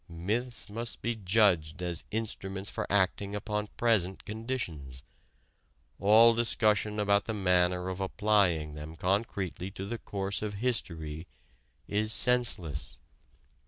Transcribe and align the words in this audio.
Myths 0.09 0.67
must 0.67 1.03
be 1.03 1.13
judged 1.15 1.83
as 1.83 2.05
instruments 2.09 2.71
for 2.71 2.91
acting 2.91 3.35
upon 3.35 3.67
present 3.77 4.25
conditions; 4.25 5.03
all 5.99 6.33
discussion 6.33 6.99
about 6.99 7.25
the 7.25 7.35
manner 7.35 7.87
of 7.87 8.01
applying 8.01 8.73
them 8.73 8.95
concretely 8.95 9.69
to 9.69 9.85
the 9.85 9.99
course 9.99 10.41
of 10.41 10.55
history 10.55 11.27
is 11.87 12.11
senseless. 12.11 12.99